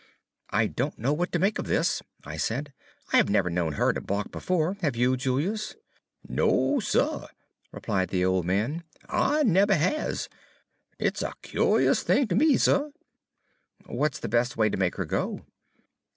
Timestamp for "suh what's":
12.57-14.17